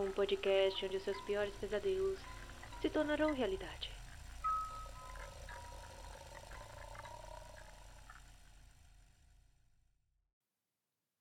[0.00, 2.18] um podcast onde seus piores pesadelos
[2.80, 3.90] se tornarão realidade.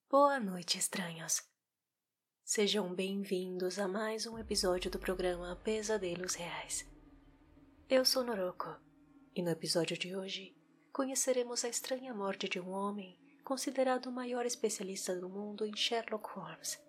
[0.09, 1.41] Boa noite, estranhos.
[2.44, 6.86] Sejam bem-vindos a mais um episódio do programa Pesadelos Reais.
[7.89, 8.75] Eu sou Noroko
[9.36, 10.55] e no episódio de hoje
[10.94, 16.30] conheceremos a estranha morte de um homem considerado o maior especialista do mundo em Sherlock
[16.30, 16.87] Holmes.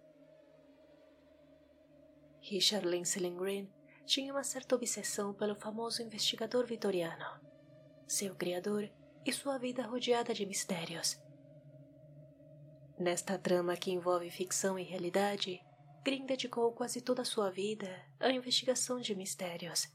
[2.50, 3.68] Richard Lindsay Green
[4.06, 7.26] tinha uma certa obsessão pelo famoso investigador vitoriano,
[8.06, 8.90] seu criador
[9.24, 11.20] e sua vida rodeada de mistérios.
[12.98, 15.60] Nesta trama que envolve ficção e realidade,
[16.02, 19.86] Green dedicou quase toda a sua vida à investigação de mistérios,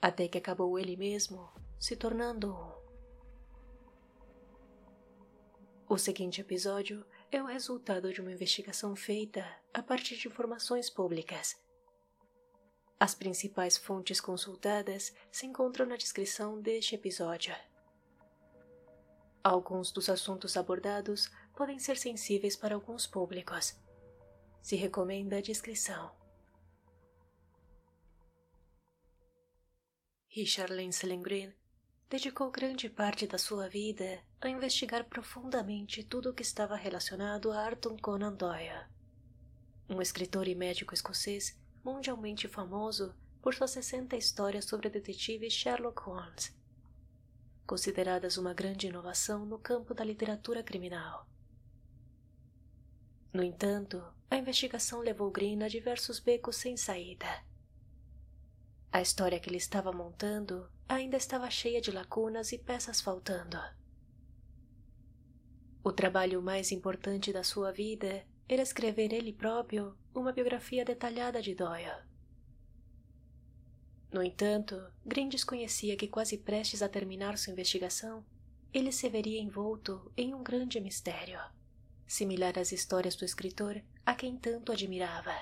[0.00, 2.80] até que acabou ele mesmo se tornando um.
[5.88, 11.56] O seguinte episódio é o resultado de uma investigação feita a partir de informações públicas.
[12.98, 17.54] As principais fontes consultadas se encontram na descrição deste episódio.
[19.42, 23.74] Alguns dos assuntos abordados podem ser sensíveis para alguns públicos.
[24.60, 26.10] Se recomenda a descrição.
[30.28, 31.59] Richard Lindsay Green
[32.10, 37.60] dedicou grande parte da sua vida a investigar profundamente tudo o que estava relacionado a
[37.60, 38.84] Arthur Conan Doyle,
[39.88, 46.02] um escritor e médico escocês mundialmente famoso por suas 60 histórias sobre o detetive Sherlock
[46.02, 46.52] Holmes,
[47.64, 51.28] consideradas uma grande inovação no campo da literatura criminal.
[53.32, 57.48] No entanto, a investigação levou Green a diversos becos sem saída
[58.92, 63.56] a história que ele estava montando ainda estava cheia de lacunas e peças faltando.
[65.84, 71.54] O trabalho mais importante da sua vida era escrever ele próprio uma biografia detalhada de
[71.54, 72.04] Doyle.
[74.12, 78.26] No entanto, Green desconhecia que quase prestes a terminar sua investigação,
[78.72, 81.38] ele se veria envolto em um grande mistério,
[82.04, 85.36] similar às histórias do escritor a quem tanto admirava.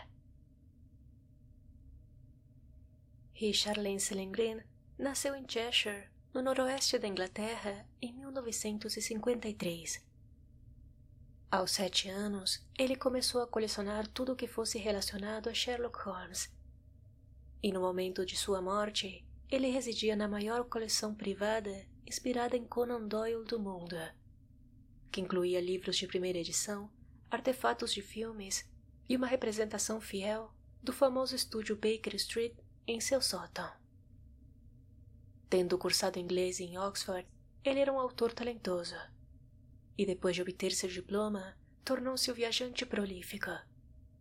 [3.32, 4.60] Richard Lindsay Green
[4.98, 10.04] nasceu em Cheshire, no noroeste da Inglaterra, em 1953.
[11.50, 16.52] Aos sete anos, ele começou a colecionar tudo o que fosse relacionado a Sherlock Holmes.
[17.62, 23.06] E no momento de sua morte, ele residia na maior coleção privada inspirada em Conan
[23.06, 23.96] Doyle do mundo,
[25.12, 26.90] que incluía livros de primeira edição,
[27.30, 28.68] artefatos de filmes
[29.08, 32.54] e uma representação fiel do famoso estúdio Baker Street
[32.86, 33.77] em seu sótão.
[35.48, 37.26] Tendo cursado inglês em Oxford,
[37.64, 38.96] ele era um autor talentoso.
[39.96, 43.50] E depois de obter seu diploma, tornou-se um viajante prolífico,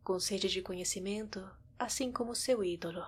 [0.03, 1.45] com sede de conhecimento,
[1.77, 3.03] assim como seu ídolo.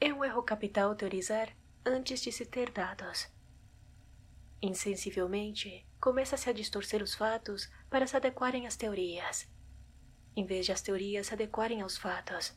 [0.00, 3.28] É um erro capital teorizar antes de se ter dados.
[4.60, 9.48] Insensivelmente, começa-se a distorcer os fatos para se adequarem às teorias,
[10.34, 12.52] em vez de as teorias se adequarem aos fatos.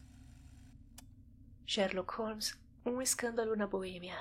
[1.65, 4.17] Sherlock Holmes, um escândalo na Boêmia.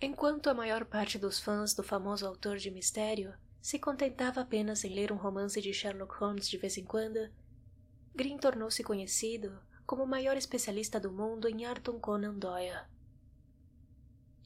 [0.00, 4.94] Enquanto a maior parte dos fãs do famoso autor de mistério se contentava apenas em
[4.94, 7.30] ler um romance de Sherlock Holmes de vez em quando,
[8.14, 12.86] Green tornou-se conhecido como o maior especialista do mundo em Arthur Conan Doyle.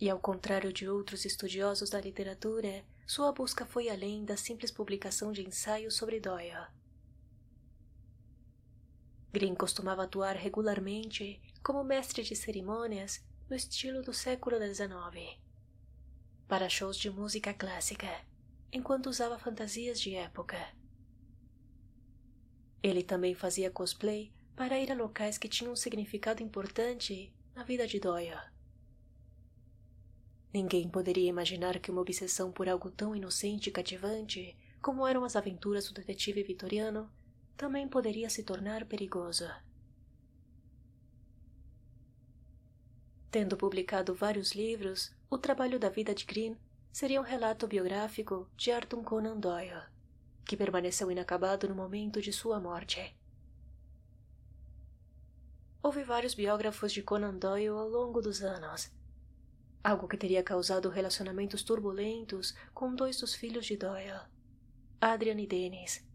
[0.00, 5.32] E ao contrário de outros estudiosos da literatura, sua busca foi além da simples publicação
[5.32, 6.77] de ensaios sobre Doyle.
[9.32, 15.38] Green costumava atuar regularmente como mestre de cerimônias no estilo do século XIX,
[16.46, 18.08] para shows de música clássica,
[18.72, 20.56] enquanto usava fantasias de época.
[22.82, 27.86] Ele também fazia cosplay para ir a locais que tinham um significado importante na vida
[27.86, 28.50] de Doyle.
[30.52, 35.36] Ninguém poderia imaginar que uma obsessão por algo tão inocente e cativante como eram as
[35.36, 37.10] aventuras do detetive vitoriano
[37.58, 39.60] também poderia se tornar perigosa.
[43.32, 46.56] Tendo publicado vários livros, o trabalho da vida de Green
[46.92, 49.82] seria um relato biográfico de Arthur Conan Doyle,
[50.46, 53.14] que permaneceu inacabado no momento de sua morte.
[55.82, 58.88] Houve vários biógrafos de Conan Doyle ao longo dos anos,
[59.82, 64.20] algo que teria causado relacionamentos turbulentos com dois dos filhos de Doyle,
[65.00, 66.07] Adrian e Dennis,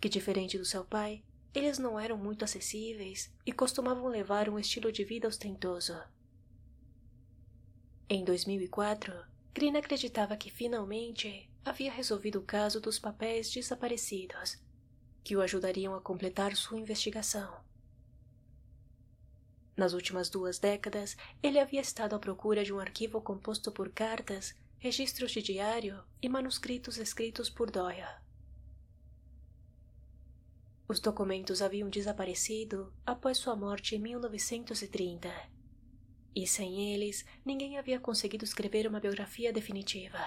[0.00, 1.22] que, diferente do seu pai,
[1.54, 5.98] eles não eram muito acessíveis e costumavam levar um estilo de vida ostentoso.
[8.08, 9.12] Em 2004,
[9.54, 14.62] Green acreditava que finalmente havia resolvido o caso dos papéis desaparecidos,
[15.24, 17.64] que o ajudariam a completar sua investigação.
[19.76, 24.54] Nas últimas duas décadas, ele havia estado à procura de um arquivo composto por cartas,
[24.78, 28.25] registros de diário e manuscritos escritos por Doyle.
[30.88, 35.28] Os documentos haviam desaparecido após sua morte em 1930,
[36.32, 40.20] e sem eles ninguém havia conseguido escrever uma biografia definitiva.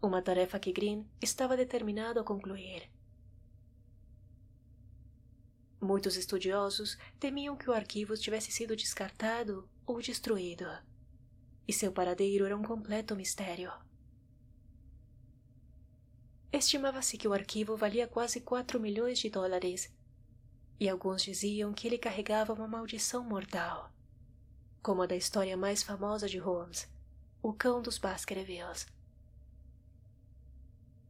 [0.00, 2.90] Uma tarefa que Green estava determinado a concluir.
[5.78, 10.66] Muitos estudiosos temiam que o arquivo tivesse sido descartado ou destruído,
[11.68, 13.70] e seu paradeiro era um completo mistério.
[16.56, 19.92] Estimava-se que o arquivo valia quase 4 milhões de dólares,
[20.78, 23.92] e alguns diziam que ele carregava uma maldição mortal,
[24.80, 26.88] como a da história mais famosa de Holmes,
[27.42, 28.86] o cão dos Baskervilles.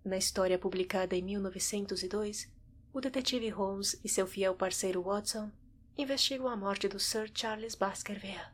[0.03, 2.51] Na história publicada em 1902,
[2.91, 5.53] o detetive Holmes e seu fiel parceiro Watson
[5.95, 8.51] investigam a morte do Sir Charles Baskerville,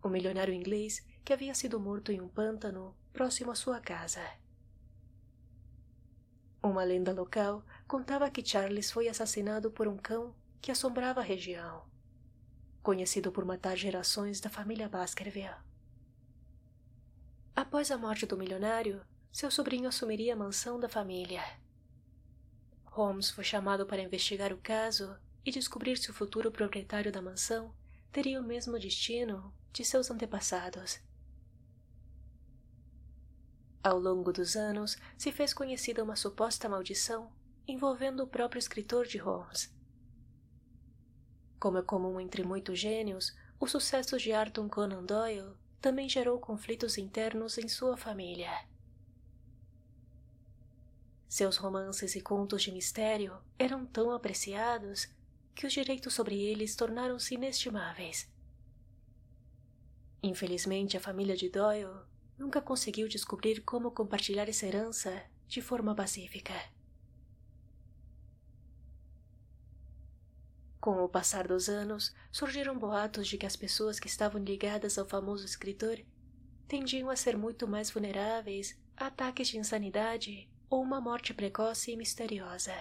[0.00, 4.22] o milionário inglês que havia sido morto em um pântano próximo à sua casa.
[6.62, 11.84] Uma lenda local contava que Charles foi assassinado por um cão que assombrava a região,
[12.82, 15.54] conhecido por matar gerações da família Baskerville.
[17.54, 19.00] Após a morte do milionário,
[19.32, 21.42] seu sobrinho assumiria a mansão da família
[22.96, 27.74] Holmes foi chamado para investigar o caso e descobrir se o futuro proprietário da mansão
[28.10, 30.98] teria o mesmo destino de seus antepassados.
[33.86, 37.30] Ao longo dos anos, se fez conhecida uma suposta maldição
[37.68, 39.72] envolvendo o próprio escritor de Holmes.
[41.60, 46.98] Como é comum entre muitos gênios, o sucesso de Arthur Conan Doyle também gerou conflitos
[46.98, 48.50] internos em sua família.
[51.28, 55.08] Seus romances e contos de mistério eram tão apreciados
[55.54, 58.28] que os direitos sobre eles tornaram-se inestimáveis.
[60.20, 66.54] Infelizmente, a família de Doyle nunca conseguiu descobrir como compartilhar essa herança de forma pacífica.
[70.80, 75.04] Com o passar dos anos, surgiram boatos de que as pessoas que estavam ligadas ao
[75.04, 75.98] famoso escritor
[76.68, 81.96] tendiam a ser muito mais vulneráveis a ataques de insanidade ou uma morte precoce e
[81.96, 82.74] misteriosa.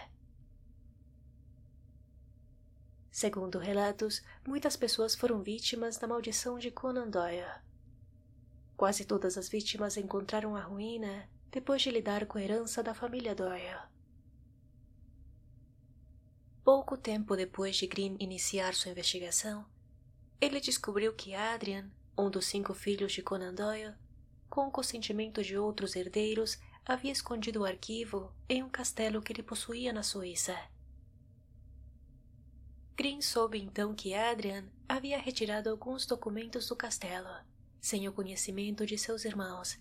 [3.11, 7.45] Segundo relatos, muitas pessoas foram vítimas da maldição de Conan Doyle.
[8.75, 13.33] Quase todas as vítimas encontraram a ruína depois de lidar com a herança da família
[13.33, 13.79] Doyle.
[16.63, 19.65] Pouco tempo depois de Green iniciar sua investigação,
[20.41, 23.93] ele descobriu que Adrian, um dos cinco filhos de Conan Doyle,
[24.49, 29.43] com o consentimento de outros herdeiros, havia escondido o arquivo em um castelo que ele
[29.43, 30.57] possuía na Suíça.
[32.97, 37.29] Green soube então que Adrian havia retirado alguns documentos do castelo,
[37.85, 39.77] sem o conhecimento de seus irmãos,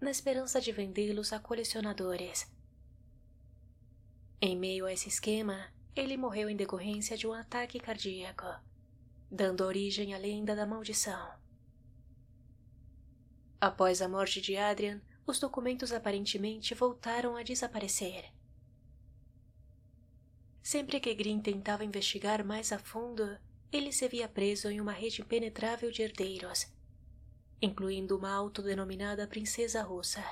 [0.00, 2.50] na esperança de vendê-los a colecionadores.
[4.40, 8.46] Em meio a esse esquema, ele morreu em decorrência de um ataque cardíaco,
[9.30, 11.38] dando origem à lenda da maldição.
[13.60, 18.32] Após a morte de Adrian, os documentos aparentemente voltaram a desaparecer.
[20.62, 23.38] Sempre que Green tentava investigar mais a fundo,
[23.70, 26.77] ele se via preso em uma rede impenetrável de herdeiros,
[27.60, 30.22] incluindo uma autodenominada princesa russa.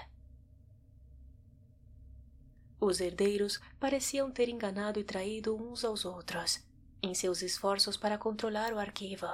[2.81, 6.65] Os herdeiros pareciam ter enganado e traído uns aos outros,
[7.03, 9.27] em seus esforços para controlar o arquivo.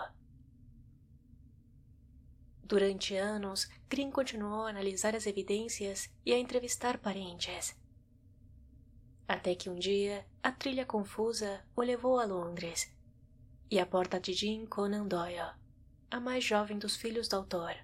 [2.63, 7.77] Durante anos, Green continuou a analisar as evidências e a entrevistar parentes.
[9.29, 12.91] Até que um dia, a trilha confusa o levou a Londres
[13.71, 15.55] e à porta de Jean Conan Doyle,
[16.13, 17.75] a mais jovem dos filhos do autor.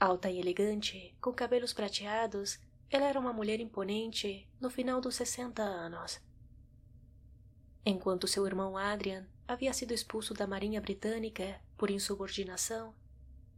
[0.00, 2.58] Alta e elegante, com cabelos prateados,
[2.90, 6.20] ela era uma mulher imponente no final dos 60 anos.
[7.86, 12.92] Enquanto seu irmão Adrian havia sido expulso da Marinha Britânica por insubordinação,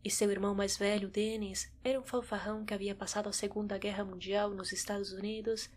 [0.04, 4.04] e seu irmão mais velho, Dennis, era um fanfarrão que havia passado a Segunda Guerra
[4.04, 5.70] Mundial nos Estados Unidos,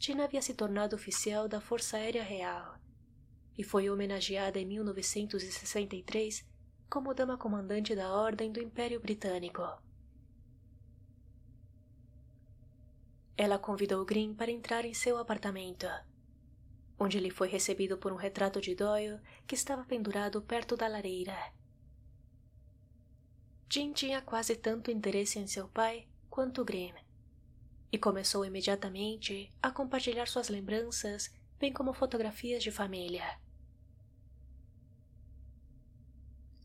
[0.00, 2.76] Tina havia se tornado oficial da Força Aérea Real
[3.56, 6.44] e foi homenageada em 1963
[6.88, 9.62] como dama comandante da Ordem do Império Britânico.
[13.36, 15.86] Ela convidou Green para entrar em seu apartamento
[16.98, 21.36] onde ele foi recebido por um retrato de Doyle que estava pendurado perto da lareira.
[23.70, 26.94] Jim tinha quase tanto interesse em seu pai quanto Green,
[27.90, 33.38] e começou imediatamente a compartilhar suas lembranças, bem como fotografias de família.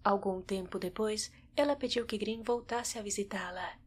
[0.04, 3.78] Algum tempo depois, ela pediu que Green voltasse a visitá-la.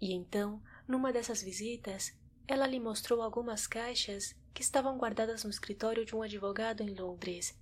[0.00, 2.12] E então, numa dessas visitas,
[2.48, 7.58] ela lhe mostrou algumas caixas que estavam guardadas no escritório de um advogado em Londres.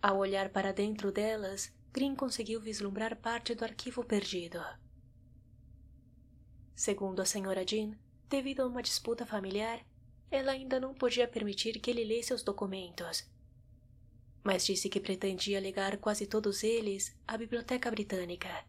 [0.00, 4.60] Ao olhar para dentro delas, Green conseguiu vislumbrar parte do arquivo perdido.
[6.74, 7.96] Segundo a senhora Jean,
[8.28, 9.84] devido a uma disputa familiar,
[10.30, 13.30] ela ainda não podia permitir que ele lesse os documentos.
[14.42, 18.64] Mas disse que pretendia legar quase todos eles à Biblioteca Britânica,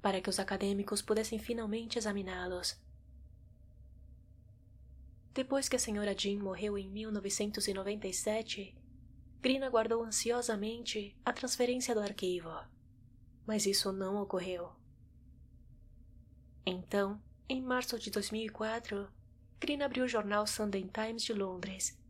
[0.00, 2.80] para que os acadêmicos pudessem finalmente examiná-los.
[5.34, 8.74] Depois que a senhora Jean morreu em 1997,
[9.40, 12.52] Green aguardou ansiosamente a transferência do arquivo,
[13.46, 14.70] mas isso não ocorreu.
[16.64, 19.08] Então, em março de 2004,
[19.58, 22.00] Green abriu o jornal Sunday Times de Londres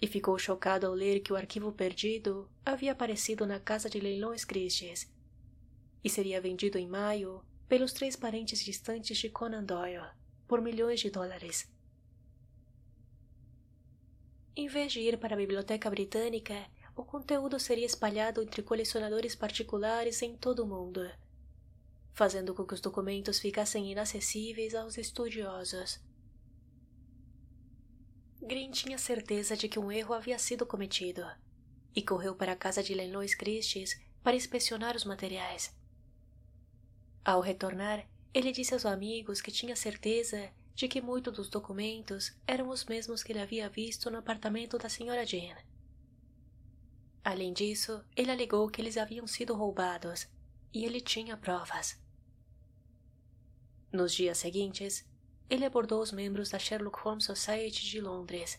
[0.00, 4.44] e ficou chocado ao ler que o arquivo perdido havia aparecido na casa de leilões
[4.44, 5.10] Christie's
[6.04, 10.10] e seria vendido em maio pelos três parentes distantes de Conan Doyle
[10.46, 11.68] por milhões de dólares.
[14.54, 20.22] Em vez de ir para a Biblioteca Britânica, o conteúdo seria espalhado entre colecionadores particulares
[20.22, 21.10] em todo o mundo
[22.16, 26.00] fazendo com que os documentos ficassem inacessíveis aos estudiosos.
[28.46, 31.26] Green tinha certeza de que um erro havia sido cometido
[31.92, 35.76] e correu para a casa de Lenois Christie's para inspecionar os materiais.
[37.24, 42.68] Ao retornar, ele disse aos amigos que tinha certeza de que muitos dos documentos eram
[42.68, 45.66] os mesmos que ele havia visto no apartamento da senhora Jane.
[47.24, 50.28] Além disso, ele alegou que eles haviam sido roubados
[50.72, 52.00] e ele tinha provas.
[53.90, 55.04] Nos dias seguintes,
[55.48, 58.58] ele abordou os membros da Sherlock Holmes Society de Londres,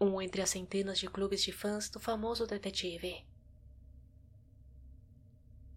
[0.00, 3.24] um entre as centenas de clubes de fãs do famoso detetive.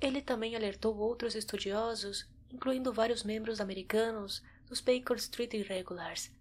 [0.02, 6.32] Ele também alertou outros estudiosos, incluindo vários membros americanos dos Baker Street Irregulars,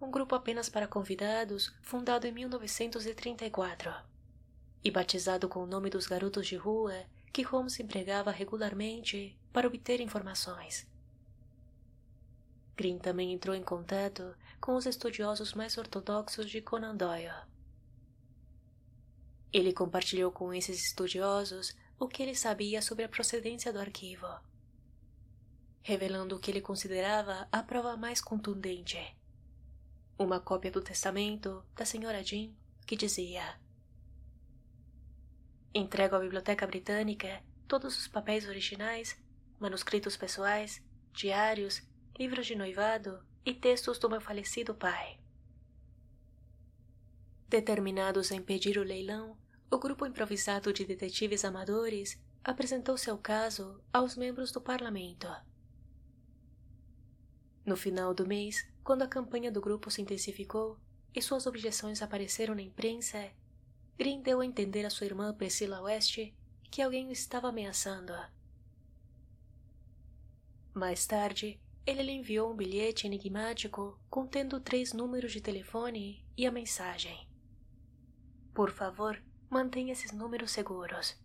[0.00, 3.92] um grupo apenas para convidados fundado em 1934
[4.82, 10.00] e batizado com o nome dos garotos de rua que Holmes empregava regularmente para obter
[10.00, 10.86] informações.
[12.80, 17.44] Green também entrou em contato com os estudiosos mais ortodoxos de Conan Doyle.
[19.52, 24.26] Ele compartilhou com esses estudiosos o que ele sabia sobre a procedência do arquivo,
[25.82, 29.14] revelando o que ele considerava a prova mais contundente.
[30.18, 32.50] Uma cópia do testamento da senhora Jean
[32.86, 33.60] que dizia:
[35.74, 39.22] Entrego à Biblioteca Britânica todos os papéis originais,
[39.58, 40.82] manuscritos pessoais,
[41.12, 41.89] diários
[42.20, 45.18] livros de noivado e textos do meu falecido pai.
[47.48, 49.38] Determinados a impedir o leilão,
[49.70, 55.28] o grupo improvisado de detetives amadores apresentou seu caso aos membros do parlamento.
[57.64, 60.78] No final do mês, quando a campanha do grupo se intensificou
[61.14, 63.30] e suas objeções apareceram na imprensa,
[63.96, 66.18] Green deu a entender a sua irmã Priscilla West
[66.70, 68.12] que alguém o estava ameaçando.
[70.74, 76.52] Mais tarde, ele lhe enviou um bilhete enigmático contendo três números de telefone e a
[76.52, 77.28] mensagem:
[78.54, 81.18] Por favor, mantenha esses números seguros.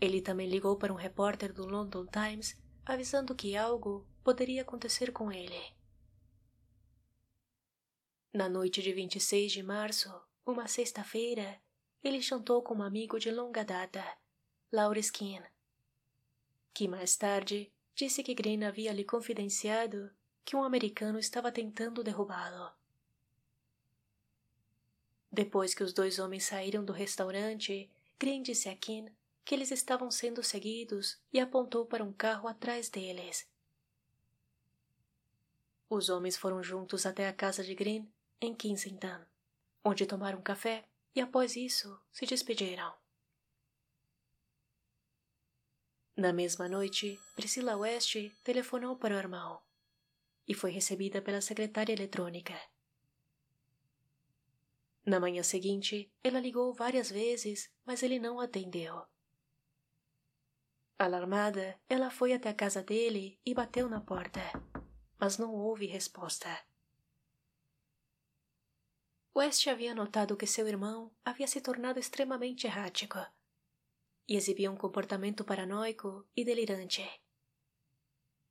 [0.00, 5.32] Ele também ligou para um repórter do London Times avisando que algo poderia acontecer com
[5.32, 5.60] ele.
[8.32, 10.08] Na noite de 26 de março,
[10.44, 11.60] uma sexta-feira,
[12.02, 14.04] ele jantou com um amigo de longa data,
[14.70, 15.42] Laura Skin,
[16.72, 20.10] que mais tarde disse que Green havia lhe confidenciado
[20.44, 22.70] que um americano estava tentando derrubá-lo.
[25.32, 29.08] Depois que os dois homens saíram do restaurante, Green disse a Kim
[29.44, 33.48] que eles estavam sendo seguidos e apontou para um carro atrás deles.
[35.88, 38.06] Os homens foram juntos até a casa de Green,
[38.40, 39.24] em Kensington,
[39.82, 40.84] onde tomaram café
[41.14, 42.92] e após isso se despediram.
[46.16, 49.60] Na mesma noite, Priscila West telefonou para o irmão
[50.48, 52.58] e foi recebida pela secretária eletrônica.
[55.04, 59.04] Na manhã seguinte, ela ligou várias vezes, mas ele não atendeu.
[60.98, 64.40] Alarmada, ela foi até a casa dele e bateu na porta,
[65.20, 66.48] mas não houve resposta.
[69.36, 73.18] West havia notado que seu irmão havia se tornado extremamente errático
[74.28, 77.04] e exibia um comportamento paranoico e delirante.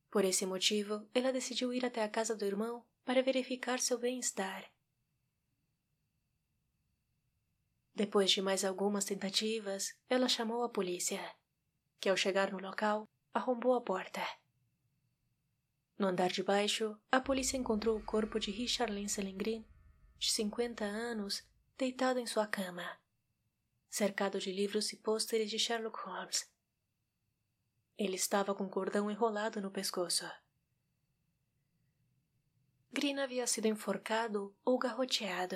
[0.10, 4.72] Por esse motivo, ela decidiu ir até a casa do irmão para verificar seu bem-estar.
[7.94, 11.20] Depois de mais algumas tentativas, ela chamou a polícia,
[12.00, 14.22] que ao chegar no local, arrombou a porta.
[15.98, 19.65] No andar de baixo, a polícia encontrou o corpo de Richard Lenselengrin,
[20.17, 21.46] de 50 anos,
[21.77, 23.00] deitado em sua cama,
[23.96, 26.52] cercado de livros e pôsteres de Sherlock Holmes.
[27.98, 30.30] Ele estava com um cordão enrolado no pescoço.
[32.92, 35.56] Green havia sido enforcado ou garroteado.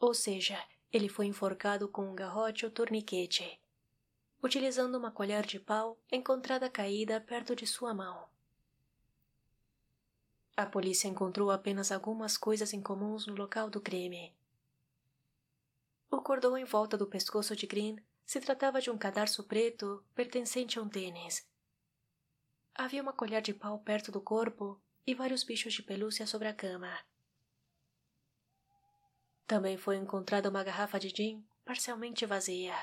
[0.00, 0.58] Ou seja,
[0.92, 3.62] ele foi enforcado com um garrote ou torniquete,
[4.42, 8.28] utilizando uma colher de pau encontrada caída perto de sua mão.
[10.56, 14.34] A polícia encontrou apenas algumas coisas incomuns no local do crime.
[16.10, 20.78] O cordão em volta do pescoço de Green se tratava de um cadarço preto pertencente
[20.78, 21.48] a um tênis.
[22.74, 26.54] Havia uma colher de pau perto do corpo e vários bichos de pelúcia sobre a
[26.54, 26.98] cama.
[29.46, 32.74] Também foi encontrada uma garrafa de gin parcialmente vazia.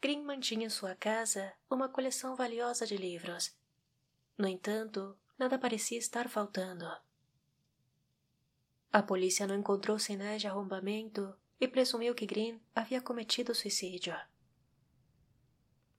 [0.00, 3.56] Green mantinha em sua casa uma coleção valiosa de livros.
[4.36, 6.86] No entanto, nada parecia estar faltando.
[8.90, 14.14] A polícia não encontrou sinais de arrombamento e presumiu que Green havia cometido suicídio.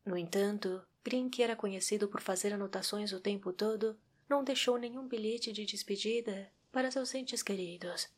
[0.06, 5.08] No entanto, Green, que era conhecido por fazer anotações o tempo todo, não deixou nenhum
[5.08, 8.10] bilhete de despedida para seus entes queridos.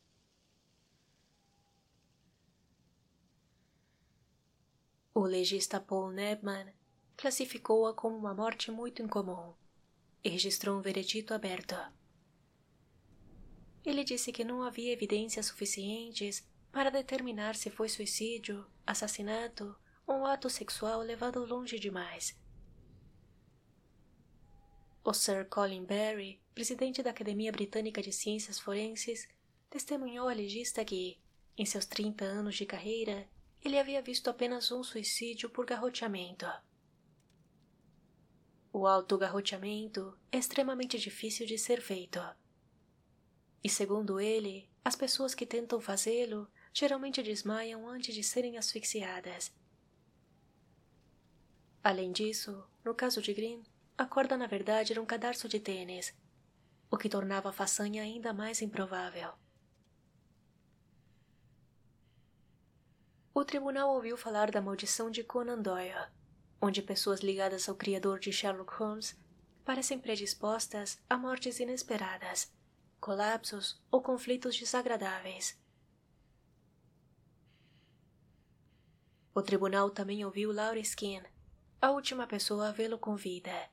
[5.14, 6.74] O legista Paul Nebman
[7.18, 9.54] classificou-a como uma morte muito incomum
[10.24, 11.76] e registrou um veredito aberto.
[13.86, 20.50] Ele disse que não havia evidências suficientes para determinar se foi suicídio, assassinato ou ato
[20.50, 22.40] sexual levado longe demais.
[25.04, 29.28] O Sir Colin Barry, presidente da Academia Britânica de Ciências Forenses,
[29.70, 31.20] testemunhou ao legista que,
[31.58, 33.28] em seus 30 anos de carreira,
[33.64, 36.46] ele havia visto apenas um suicídio por garroteamento.
[38.72, 42.20] O autogarroteamento é extremamente difícil de ser feito.
[43.64, 49.52] E segundo ele, as pessoas que tentam fazê-lo geralmente desmaiam antes de serem asfixiadas.
[51.84, 53.64] Além disso, no caso de Green,
[53.98, 56.14] a corda na verdade era um cadarço de tênis,
[56.90, 59.34] o que tornava a façanha ainda mais improvável.
[63.34, 66.12] O tribunal ouviu falar da maldição de Conan Doyle
[66.62, 69.20] onde pessoas ligadas ao criador de Sherlock Holmes
[69.66, 72.54] parecem predispostas a mortes inesperadas,
[73.02, 75.60] colapsos ou conflitos desagradáveis.
[79.34, 81.24] O tribunal também ouviu Laura Skin,
[81.82, 83.70] a última pessoa a vê-lo com vida.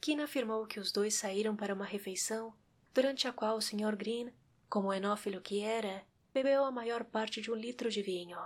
[0.00, 2.52] Kin afirmou que os dois saíram para uma refeição,
[2.92, 3.94] durante a qual o Sr.
[3.96, 4.32] Green,
[4.68, 6.04] como enófilo que era,
[6.34, 8.38] bebeu a maior parte de um litro de vinho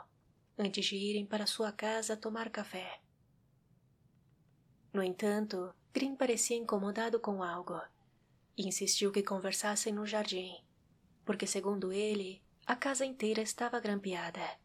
[0.59, 3.01] antes de irem para sua casa tomar café.
[4.93, 7.81] No entanto, Green parecia incomodado com algo
[8.57, 10.65] e insistiu que conversassem no jardim,
[11.25, 14.59] porque, segundo ele, a casa inteira estava grampeada.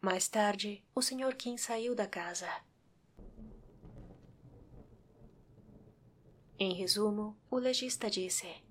[0.00, 1.34] Mais tarde, o Sr.
[1.36, 2.48] Kim saiu da casa.
[6.58, 8.64] Em resumo, o legista disse: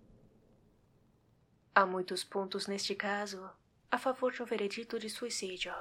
[1.73, 3.50] Há muitos pontos neste caso
[3.89, 5.73] a favor de um veredito de suicídio.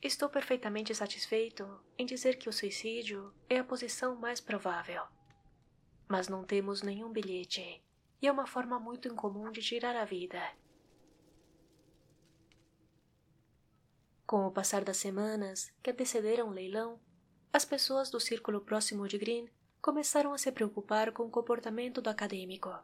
[0.00, 5.02] Estou perfeitamente satisfeito em dizer que o suicídio é a posição mais provável.
[6.08, 7.82] Mas não temos nenhum bilhete,
[8.20, 10.40] e é uma forma muito incomum de tirar a vida.
[14.26, 17.00] Com o passar das semanas que antecederam o leilão,
[17.52, 19.48] as pessoas do círculo próximo de Green
[19.80, 22.76] começaram a se preocupar com o comportamento do acadêmico.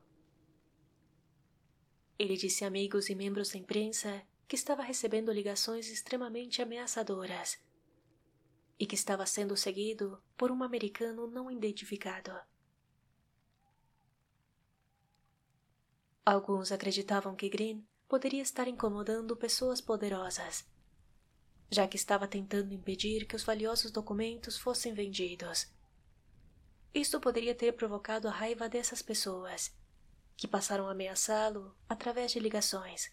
[2.16, 7.58] Ele disse a amigos e membros da imprensa que estava recebendo ligações extremamente ameaçadoras
[8.78, 12.32] e que estava sendo seguido por um americano não identificado.
[16.24, 20.64] Alguns acreditavam que Green poderia estar incomodando pessoas poderosas,
[21.68, 25.66] já que estava tentando impedir que os valiosos documentos fossem vendidos.
[26.94, 29.74] Isto poderia ter provocado a raiva dessas pessoas
[30.36, 33.10] que passaram a ameaçá-lo através de ligações.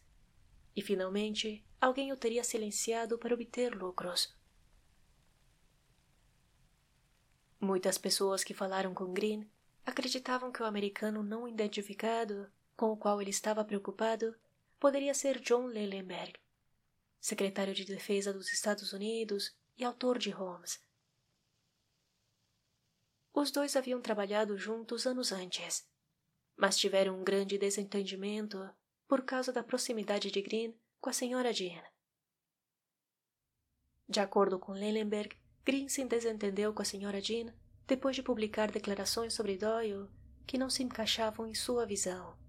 [0.75, 4.37] E finalmente, alguém o teria silenciado para obter lucros.
[7.59, 9.49] Muitas pessoas que falaram com Green
[9.83, 14.33] acreditavam que o americano não identificado, com o qual ele estava preocupado,
[14.79, 16.39] poderia ser John Lellenberg,
[17.19, 20.81] secretário de Defesa dos Estados Unidos e autor de Holmes.
[23.33, 25.85] Os dois haviam trabalhado juntos anos antes,
[26.55, 28.73] mas tiveram um grande desentendimento
[29.09, 31.83] por causa da proximidade de Green com a senhora Jean.
[34.07, 37.53] De acordo com Lellenberg, Green se desentendeu com a senhora Jean
[37.85, 40.07] depois de publicar declarações sobre Doyle
[40.47, 42.39] que não se encaixavam em sua visão.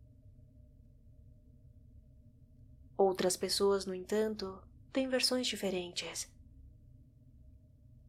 [3.00, 6.30] Outras pessoas, no entanto, têm versões diferentes.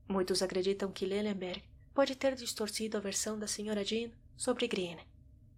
[0.05, 3.85] Muitos acreditam que Lellenberg pode ter distorcido a versão da Sra.
[3.85, 4.97] Jean sobre Green,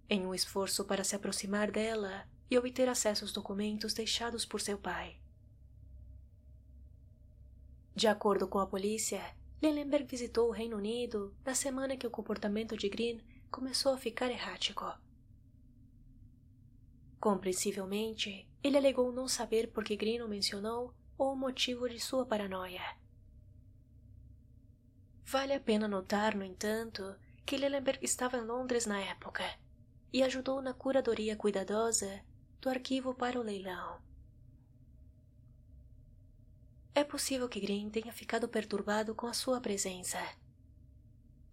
[0.08, 4.78] em um esforço para se aproximar dela e obter acesso aos documentos deixados por seu
[4.78, 5.19] pai.
[7.96, 12.78] De acordo com a polícia, Lellenberg visitou o Reino Unido na semana que o comportamento
[12.78, 13.19] de Green
[13.50, 14.86] começou a ficar errático.
[17.19, 22.26] Compreensivelmente, ele alegou não saber por que Green o mencionou ou o motivo de sua
[22.26, 22.82] paranoia.
[25.26, 29.43] Vale a pena notar, no entanto, que Lellenberg estava em Londres na época
[30.12, 32.23] e ajudou na curadoria cuidadosa
[32.62, 34.02] do arquivo para o leilão.
[36.95, 40.19] É possível que Green tenha ficado perturbado com a sua presença,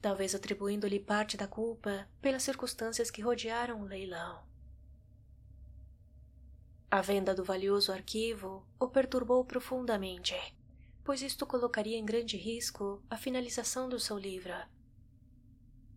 [0.00, 4.49] talvez atribuindo-lhe parte da culpa pelas circunstâncias que rodearam o leilão.
[6.92, 10.34] A venda do valioso arquivo o perturbou profundamente,
[11.04, 14.52] pois isto colocaria em grande risco a finalização do seu livro.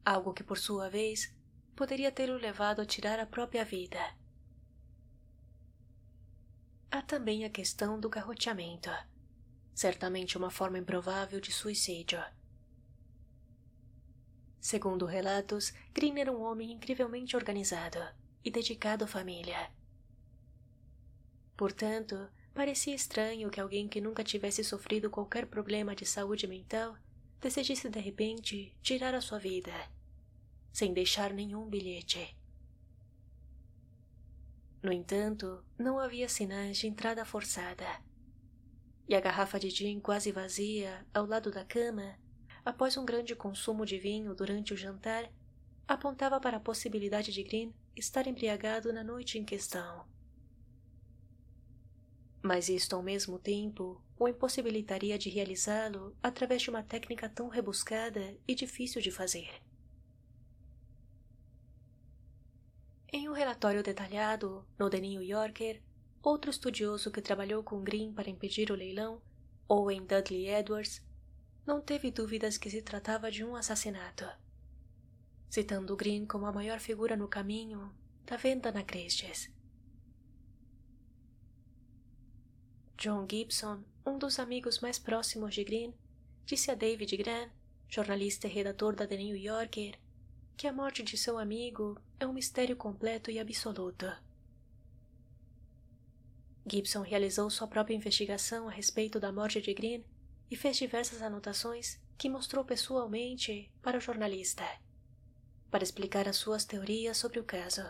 [0.06, 1.36] Algo que, por sua vez,
[1.76, 3.98] poderia tê-lo levado a tirar a própria vida.
[6.92, 8.92] Há também a questão do garroteamento,
[9.74, 12.24] certamente uma forma improvável de suicídio.
[14.62, 17.98] Segundo relatos, Green era um homem incrivelmente organizado
[18.46, 19.72] e dedicado à família
[21.56, 26.98] Portanto, parecia estranho que alguém que nunca tivesse sofrido qualquer problema de saúde mental
[27.40, 29.74] decidisse de repente tirar a sua vida,
[30.72, 32.36] sem deixar nenhum bilhete.
[34.82, 37.86] No entanto, não havia sinais de entrada forçada.
[39.08, 42.18] E a garrafa de gin quase vazia ao lado da cama,
[42.66, 45.30] após um grande consumo de vinho durante o jantar,
[45.88, 50.06] apontava para a possibilidade de Green estar embriagado na noite em questão
[52.44, 58.38] mas isto ao mesmo tempo o impossibilitaria de realizá-lo através de uma técnica tão rebuscada
[58.46, 59.50] e difícil de fazer.
[63.12, 65.82] Em um relatório detalhado no The New Yorker,
[66.22, 69.22] outro estudioso que trabalhou com Green para impedir o leilão,
[69.70, 71.02] Owen Dudley Edwards,
[71.66, 74.26] não teve dúvidas que se tratava de um assassinato,
[75.50, 77.94] citando Green como a maior figura no caminho
[78.26, 79.50] da venda na Christie's.
[82.98, 85.94] John Gibson, um dos amigos mais próximos de Green,
[86.46, 87.52] disse a David Grant,
[87.90, 90.00] jornalista e redator da The New Yorker,
[90.56, 94.06] que a morte de seu amigo é um mistério completo e absoluto.
[96.66, 100.06] Gibson realizou sua própria investigação a respeito da morte de Green
[100.50, 104.64] e fez diversas anotações que mostrou pessoalmente para o jornalista,
[105.70, 107.84] para explicar as suas teorias sobre o caso.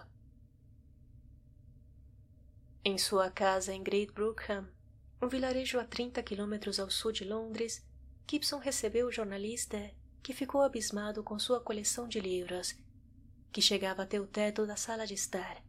[2.83, 4.67] Em sua casa em Great Brookham,
[5.23, 7.86] um vilarejo a 30 quilômetros ao sul de Londres,
[8.29, 12.75] Gibson recebeu o jornalista, que ficou abismado com sua coleção de livros,
[13.51, 15.63] que chegava até o teto da sala de estar.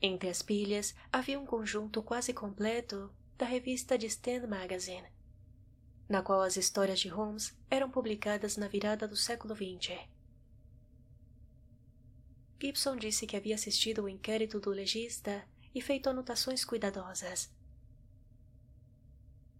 [0.00, 5.08] Entre as pilhas havia um conjunto quase completo da revista de Stand Magazine,
[6.08, 9.98] na qual as histórias de Holmes eram publicadas na virada do século XX.
[12.60, 17.50] Gibson disse que havia assistido ao inquérito do legista e feito anotações cuidadosas.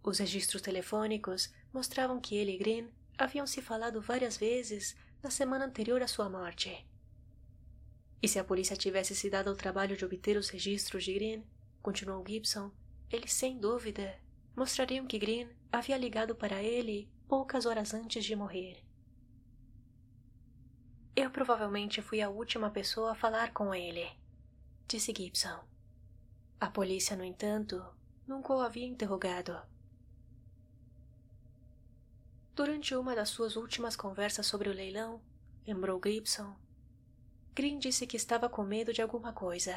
[0.05, 5.65] Os registros telefônicos mostravam que ele e Green haviam se falado várias vezes na semana
[5.65, 6.87] anterior à sua morte.
[8.21, 11.45] E se a polícia tivesse se dado ao trabalho de obter os registros de Green,
[11.81, 12.71] continuou Gibson,
[13.11, 14.19] eles sem dúvida
[14.57, 18.83] mostrariam que Green havia ligado para ele poucas horas antes de morrer.
[21.15, 24.09] Eu provavelmente fui a última pessoa a falar com ele,
[24.89, 25.63] disse Gibson.
[26.61, 27.85] A polícia, no entanto,
[28.27, 29.72] nunca o havia interrogado.
[32.55, 35.23] Durante uma das suas últimas conversas sobre o leilão,
[35.67, 36.55] lembrou Gibson,
[37.55, 39.77] Green disse que estava com medo de alguma coisa.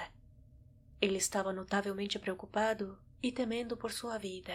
[1.01, 4.53] Ele estava notavelmente preocupado e temendo por sua vida,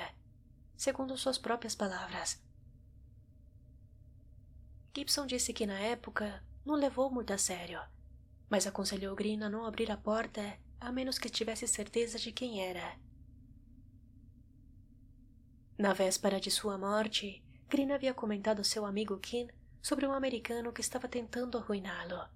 [0.76, 2.42] segundo suas próprias palavras.
[4.94, 7.80] Gibson disse que na época não levou muito a sério,
[8.48, 12.62] mas aconselhou Green a não abrir a porta a menos que tivesse certeza de quem
[12.66, 12.98] era.
[15.78, 19.48] Na véspera de sua morte, Green havia comentado seu amigo Kim
[19.80, 22.28] sobre um americano que estava tentando arruiná-lo.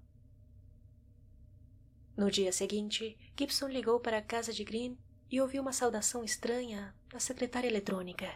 [2.16, 4.96] No dia seguinte, Gibson ligou para a casa de Green
[5.28, 8.32] e ouviu uma saudação estranha da secretária eletrônica.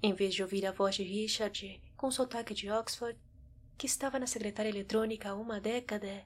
[0.00, 3.18] Em vez de ouvir a voz de Richard com sotaque de Oxford,
[3.76, 6.24] que estava na secretária eletrônica há uma década,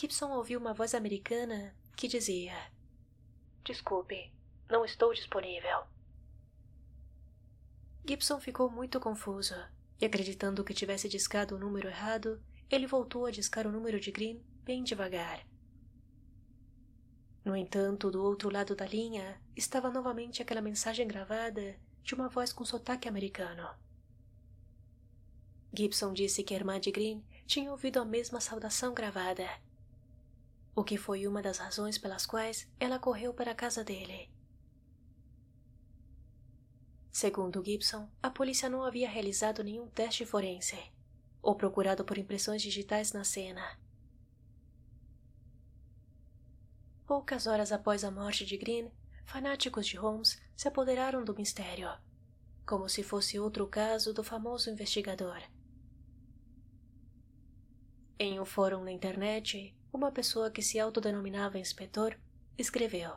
[0.00, 2.56] Gibson ouviu uma voz americana que dizia:
[3.64, 4.32] Desculpe,
[4.70, 5.97] não estou disponível.
[8.08, 9.54] Gibson ficou muito confuso
[10.00, 12.40] e, acreditando que tivesse discado o número errado,
[12.70, 15.46] ele voltou a discar o número de Green bem devagar.
[17.44, 22.50] No entanto, do outro lado da linha estava novamente aquela mensagem gravada de uma voz
[22.50, 23.68] com sotaque americano.
[25.76, 29.46] Gibson disse que a irmã de Green tinha ouvido a mesma saudação gravada,
[30.74, 34.30] o que foi uma das razões pelas quais ela correu para a casa dele.
[37.10, 40.76] Segundo Gibson, a polícia não havia realizado nenhum teste forense
[41.42, 43.78] ou procurado por impressões digitais na cena.
[47.06, 48.90] Poucas horas após a morte de Green,
[49.24, 51.88] fanáticos de Holmes se apoderaram do mistério,
[52.66, 55.40] como se fosse outro caso do famoso investigador.
[58.18, 62.18] Em um fórum na internet, uma pessoa que se autodenominava inspetor
[62.58, 63.16] escreveu: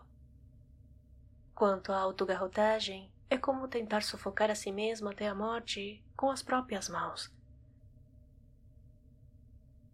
[1.54, 6.44] Quanto à autogarrotagem, é como tentar sufocar a si mesmo até a morte com as
[6.44, 7.32] próprias mãos.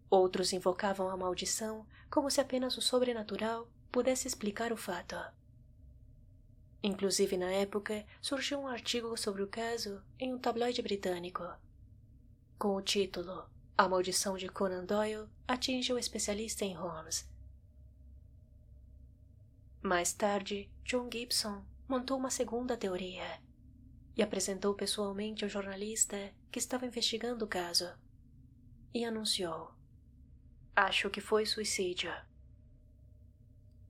[0.10, 5.16] Outros invocavam a maldição como se apenas o sobrenatural pudesse explicar o fato.
[6.82, 11.44] Inclusive, na época, surgiu um artigo sobre o caso em um tabloide britânico,
[12.58, 13.48] com o título
[13.78, 17.30] A Maldição de Conan Doyle atinge o especialista em Holmes.
[19.84, 23.42] Mais tarde, John Gibson montou uma segunda teoria
[24.16, 27.90] e apresentou pessoalmente ao jornalista que estava investigando o caso
[28.94, 29.72] e anunciou:
[30.76, 32.12] Acho que foi suicídio.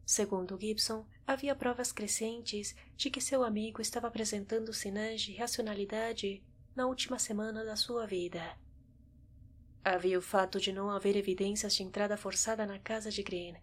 [0.05, 6.43] Segundo Gibson, havia provas crescentes de que seu amigo estava apresentando sinais de racionalidade
[6.75, 8.57] na última semana da sua vida.
[9.83, 13.55] Havia o fato de não haver evidências de entrada forçada na casa de Green.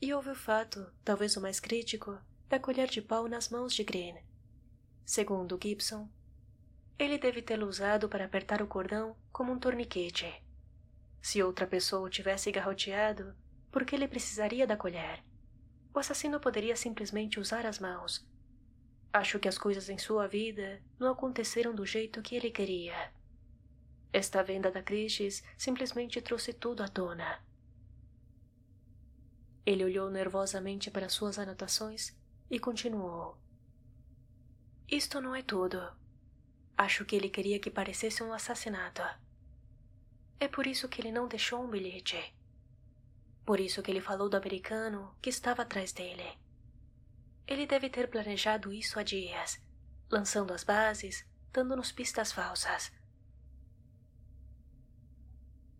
[0.00, 2.16] E houve o fato, talvez o mais crítico,
[2.48, 4.16] da colher de pau nas mãos de Green.
[5.04, 6.08] Segundo Gibson,
[6.98, 10.42] ele deve tê-lo usado para apertar o cordão como um torniquete.
[11.20, 13.36] Se outra pessoa o tivesse garroteado,
[13.70, 15.22] por que ele precisaria da colher?
[15.92, 18.26] O assassino poderia simplesmente usar as mãos.
[19.12, 23.12] Acho que as coisas em sua vida não aconteceram do jeito que ele queria.
[24.10, 27.44] Esta venda da Cristes simplesmente trouxe tudo à tona.
[29.66, 32.17] Ele olhou nervosamente para suas anotações
[32.50, 33.36] e continuou.
[34.88, 35.80] Isto não é tudo.
[36.76, 39.02] Acho que ele queria que parecesse um assassinato.
[40.40, 42.34] É por isso que ele não deixou um bilhete.
[43.44, 46.38] Por isso que ele falou do americano que estava atrás dele.
[47.46, 49.60] Ele deve ter planejado isso há dias,
[50.10, 52.92] lançando as bases, dando-nos pistas falsas.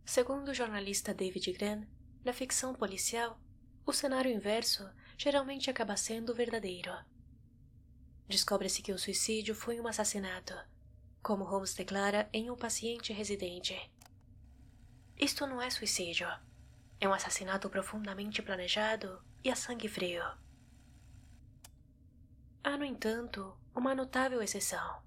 [0.04, 1.86] Segundo o jornalista David Gran,
[2.24, 3.38] na ficção policial,
[3.84, 6.92] o cenário inverso geralmente acaba sendo verdadeiro.
[8.28, 10.54] Descobre-se que o suicídio foi um assassinato,
[11.20, 13.76] como Holmes declara em Um Paciente Residente.
[15.18, 16.28] Isto não é suicídio.
[17.00, 20.22] É um assassinato profundamente planejado e a sangue frio.
[22.62, 25.02] Há, no entanto, uma notável exceção.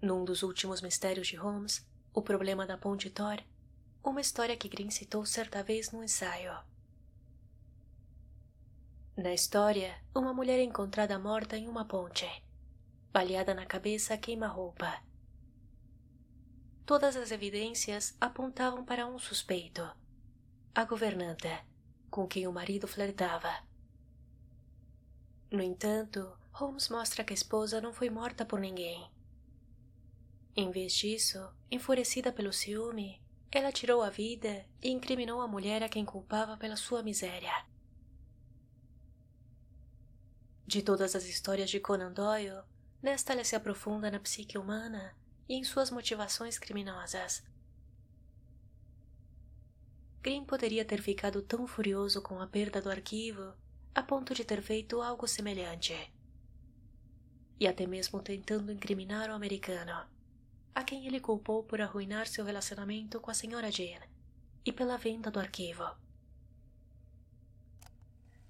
[0.00, 3.42] Num dos últimos mistérios de Holmes, o problema da Ponte Thor,
[4.02, 6.56] uma história que Green citou certa vez num ensaio.
[9.16, 12.26] Na história, uma mulher é encontrada morta em uma ponte,
[13.10, 15.02] baleada na cabeça a queima-roupa.
[16.84, 19.90] Todas as evidências apontavam para um suspeito,
[20.74, 21.64] a governanta,
[22.10, 23.64] com quem o marido flertava.
[25.50, 29.10] No entanto, Holmes mostra que a esposa não foi morta por ninguém.
[30.54, 31.38] Em vez disso,
[31.70, 36.76] enfurecida pelo ciúme, ela tirou a vida e incriminou a mulher a quem culpava pela
[36.76, 37.64] sua miséria.
[40.66, 42.62] De todas as histórias de Conan Doyle,
[43.00, 45.14] nesta ela se aprofunda na psique humana
[45.48, 47.44] e em suas motivações criminosas.
[50.20, 53.54] Green poderia ter ficado tão furioso com a perda do arquivo
[53.94, 55.94] a ponto de ter feito algo semelhante.
[57.60, 60.04] E até mesmo tentando incriminar o americano,
[60.74, 64.10] a quem ele culpou por arruinar seu relacionamento com a senhora Jane
[64.64, 65.84] e pela venda do arquivo.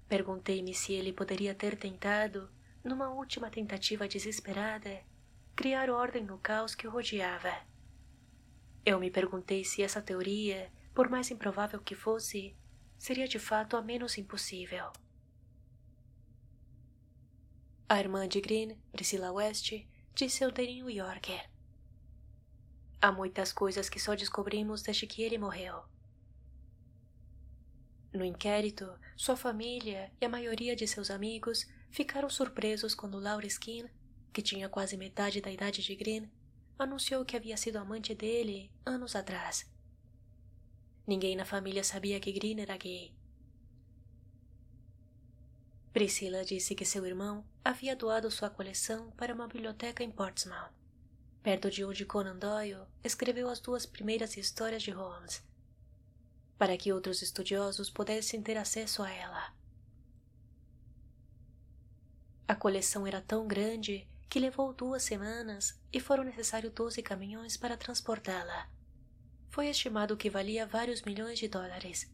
[0.07, 2.49] Perguntei-me se ele poderia ter tentado,
[2.83, 5.03] numa última tentativa desesperada,
[5.55, 7.53] criar ordem no caos que o rodeava.
[8.85, 12.55] Eu me perguntei se essa teoria, por mais improvável que fosse,
[12.97, 14.91] seria de fato a menos impossível.
[17.89, 19.73] A irmã de Green, Priscilla West,
[20.13, 21.49] disse ao The New Yorker.
[23.01, 25.83] Há muitas coisas que só descobrimos desde que ele morreu.
[28.17, 33.85] No inquérito, sua família e a maioria de seus amigos ficaram surpresos quando Laura Skin,
[34.33, 36.27] que tinha quase metade da idade de Green,
[36.79, 39.71] anunciou que havia sido amante dele anos atrás.
[41.05, 43.15] Ninguém na família sabia que Green era gay.
[45.93, 50.73] Priscila disse que seu irmão havia doado sua coleção para uma biblioteca em Portsmouth,
[51.43, 55.45] perto de onde Conan Doyle escreveu as duas primeiras histórias de Holmes,
[56.57, 59.53] para que outros estudiosos pudessem ter acesso a ela.
[62.47, 67.77] A coleção era tão grande que levou duas semanas e foram necessários doze caminhões para
[67.77, 68.69] transportá-la.
[69.49, 72.11] Foi estimado que valia vários milhões de dólares,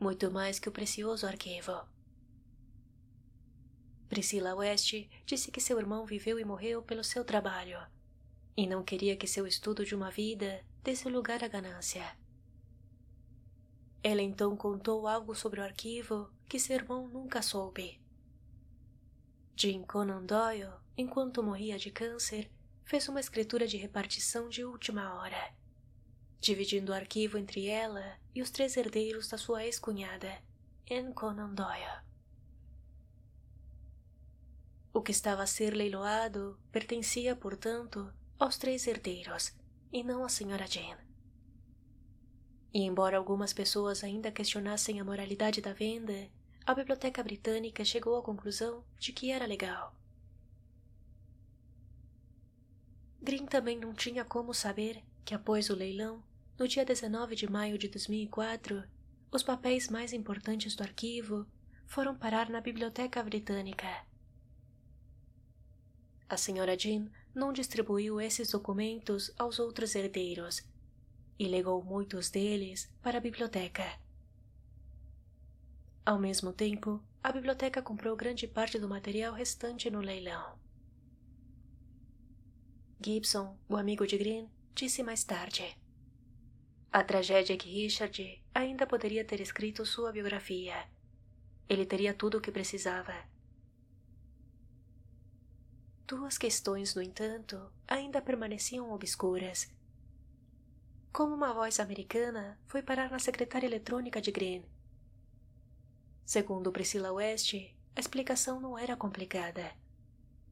[0.00, 1.86] muito mais que o precioso arquivo.
[4.08, 4.94] Priscila West
[5.26, 7.78] disse que seu irmão viveu e morreu pelo seu trabalho
[8.56, 12.16] e não queria que seu estudo de uma vida desse lugar à ganância.
[14.06, 17.98] Ela então contou algo sobre o arquivo que seu irmão nunca soube.
[19.56, 22.50] Jim Conan Doyle, enquanto morria de câncer,
[22.84, 25.54] fez uma escritura de repartição de última hora,
[26.38, 30.38] dividindo o arquivo entre ela e os três herdeiros da sua ex-cunhada,
[30.90, 32.04] Anne Conan Doyle.
[34.92, 39.56] O que estava a ser leiloado pertencia, portanto, aos três herdeiros
[39.90, 41.03] e não à senhora Jane.
[42.74, 46.28] E embora algumas pessoas ainda questionassem a moralidade da venda,
[46.66, 49.94] a Biblioteca Britânica chegou à conclusão de que era legal.
[53.22, 56.22] Green também não tinha como saber que após o leilão,
[56.58, 58.82] no dia 19 de maio de 2004,
[59.30, 61.46] os papéis mais importantes do arquivo
[61.86, 64.04] foram parar na Biblioteca Britânica
[66.34, 70.62] a senhora Jean não distribuiu esses documentos aos outros herdeiros
[71.38, 73.84] e legou muitos deles para a biblioteca.
[76.04, 80.58] Ao mesmo tempo, a biblioteca comprou grande parte do material restante no leilão.
[83.04, 85.76] Gibson, o amigo de Green, disse mais tarde.
[86.92, 90.88] A tragédia é que Richard ainda poderia ter escrito sua biografia.
[91.68, 93.14] Ele teria tudo o que precisava
[96.06, 99.72] Duas questões, no entanto, ainda permaneciam obscuras.
[101.14, 104.64] Como uma voz americana foi parar na secretária eletrônica de Green?
[106.24, 107.54] Segundo Priscilla West,
[107.94, 109.70] a explicação não era complicada,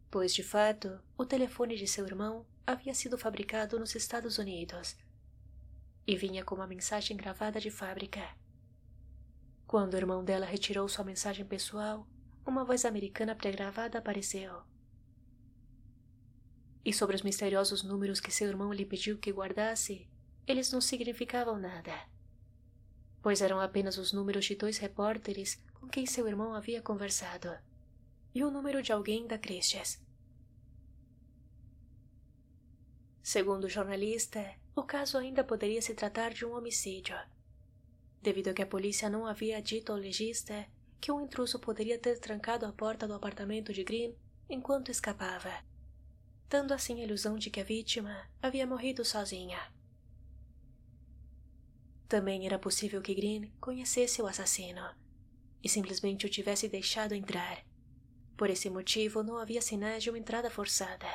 [0.08, 4.96] pois, de fato, o telefone de seu irmão havia sido fabricado nos Estados Unidos
[6.06, 8.22] e vinha com uma mensagem gravada de fábrica.
[9.66, 12.06] Quando o irmão dela retirou sua mensagem pessoal,
[12.46, 14.62] uma voz americana pré-gravada apareceu.
[16.84, 20.08] E sobre os misteriosos números que seu irmão lhe pediu que guardasse,
[20.46, 21.92] eles não significavam nada,
[23.22, 27.56] pois eram apenas os números de dois repórteres com quem seu irmão havia conversado
[28.34, 30.00] e o número de alguém da Christie's.
[33.22, 37.16] Segundo o jornalista, o caso ainda poderia se tratar de um homicídio,
[38.20, 40.66] devido a que a polícia não havia dito ao legista
[41.00, 44.14] que um intruso poderia ter trancado a porta do apartamento de Green
[44.48, 45.52] enquanto escapava
[46.52, 49.58] dando assim a ilusão de que a vítima havia morrido sozinha.
[52.12, 54.82] Também era possível que Green conhecesse o assassino
[55.64, 57.64] e simplesmente o tivesse deixado entrar.
[58.36, 61.06] Por esse motivo, não havia sinais de uma entrada forçada.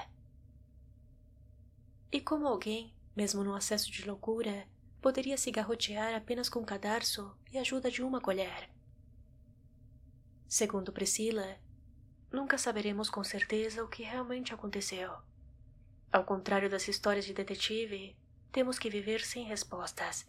[2.12, 4.68] E como alguém, mesmo no acesso de loucura,
[5.00, 8.68] poderia se garrotear apenas com cadarço e ajuda de uma colher?
[10.48, 11.60] Segundo Priscila,
[12.32, 15.16] nunca saberemos com certeza o que realmente aconteceu.
[16.12, 18.18] Ao contrário das histórias de detetive,
[18.52, 20.26] temos que viver sem respostas.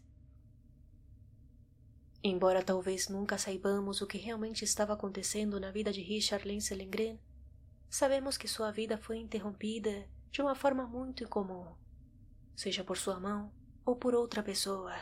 [2.22, 7.20] Embora talvez nunca saibamos o que realmente estava acontecendo na vida de Richard Lindsay Lindgren,
[7.88, 11.66] sabemos que sua vida foi interrompida de uma forma muito incomum,
[12.56, 13.52] seja por sua mão
[13.84, 14.94] ou por outra pessoa.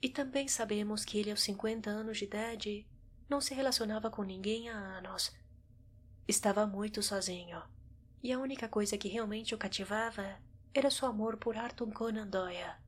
[0.00, 2.86] E também sabemos que ele, aos 50 anos de idade,
[3.28, 5.34] não se relacionava com ninguém há anos.
[6.26, 7.60] Estava muito sozinho
[8.22, 10.38] e a única coisa que realmente o cativava
[10.72, 12.87] era seu amor por Arthur Conan Doyle.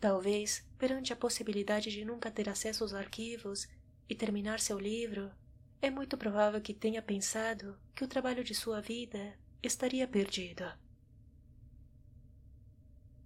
[0.00, 3.68] Talvez, perante a possibilidade de nunca ter acesso aos arquivos
[4.08, 5.30] e terminar seu livro,
[5.82, 10.64] é muito provável que tenha pensado que o trabalho de sua vida estaria perdido.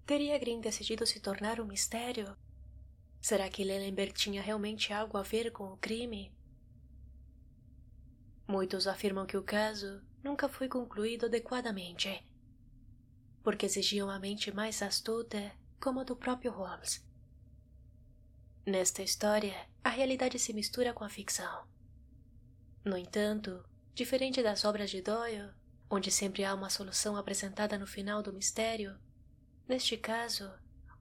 [0.05, 2.35] Teria Green decidido se tornar um mistério?
[3.21, 6.35] Será que Lelenberg tinha realmente algo a ver com o crime?
[8.47, 12.27] Muitos afirmam que o caso nunca foi concluído adequadamente,
[13.41, 15.53] porque exigia uma mente mais astuta
[15.83, 17.05] como a do próprio Holmes.
[18.65, 21.67] Nesta história, a realidade se mistura com a ficção.
[22.85, 23.61] No entanto,
[23.93, 25.51] diferente das obras de Doyle,
[25.89, 28.97] onde sempre há uma solução apresentada no final do mistério,
[29.67, 30.49] neste caso,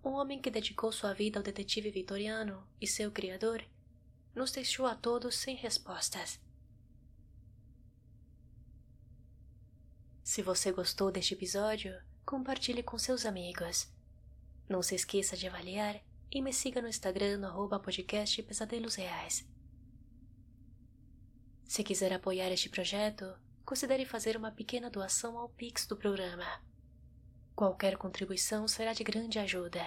[0.04, 3.64] um homem que dedicou sua vida ao detetive vitoriano e seu criador
[4.34, 6.40] nos deixou a todos sem respostas.
[10.24, 13.88] Se você gostou deste episódio, compartilhe com seus amigos.
[14.72, 19.46] Não se esqueça de avaliar e me siga no Instagram no arroba podcast Pesadelos Reais.
[21.66, 26.46] Se quiser apoiar este projeto, considere fazer uma pequena doação ao Pix do programa.
[27.54, 29.84] Qualquer contribuição será de grande ajuda.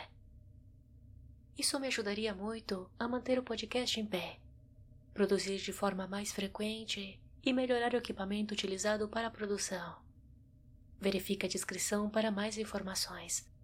[1.57, 4.39] Isso me ajudaria muito a manter o podcast em pé,
[5.15, 9.99] produzir de forma mais frequente e melhorar o equipamento utilizado para a produção.
[11.01, 13.54] Verifique a descrição para mais informações.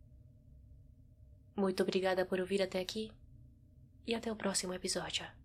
[1.61, 3.11] Muito obrigada por ouvir até aqui
[4.07, 5.40] e até o próximo episódio.